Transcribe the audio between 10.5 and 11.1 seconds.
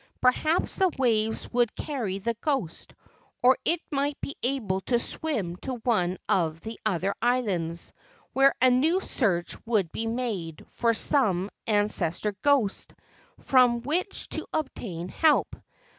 for